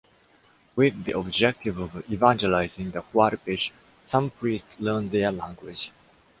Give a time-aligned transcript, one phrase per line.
[0.75, 3.69] With the objective of evangelizing the huarpes,
[4.03, 5.91] some priests learned their language.